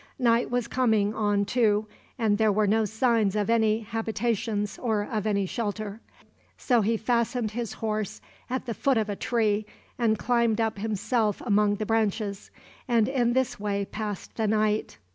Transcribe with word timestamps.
Night 0.17 0.49
was 0.49 0.67
coming 0.67 1.13
on 1.13 1.45
too, 1.45 1.85
and 2.17 2.39
there 2.39 2.51
were 2.51 2.65
no 2.65 2.85
signs 2.85 3.35
of 3.35 3.51
any 3.51 3.81
habitations 3.81 4.79
or 4.79 5.03
of 5.03 5.27
any 5.27 5.45
shelter. 5.45 6.01
So 6.57 6.81
he 6.81 6.97
fastened 6.97 7.51
his 7.51 7.73
horse 7.73 8.19
at 8.49 8.65
the 8.65 8.73
foot 8.73 8.97
of 8.97 9.09
a 9.09 9.15
tree, 9.15 9.67
and 9.99 10.17
climbed 10.17 10.59
up 10.59 10.79
himself 10.79 11.39
among 11.45 11.75
the 11.75 11.85
branches, 11.85 12.49
and 12.87 13.07
in 13.07 13.33
this 13.33 13.59
way 13.59 13.85
passed 13.85 14.37
the 14.37 14.47
night. 14.47 14.97